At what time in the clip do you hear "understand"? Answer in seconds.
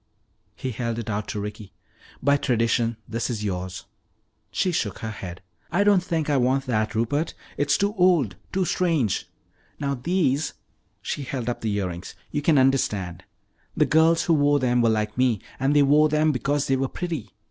12.57-13.25